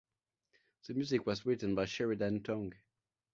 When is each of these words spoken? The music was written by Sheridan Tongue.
The 0.87 0.95
music 0.95 1.27
was 1.27 1.45
written 1.45 1.75
by 1.75 1.85
Sheridan 1.85 2.41
Tongue. 2.41 2.73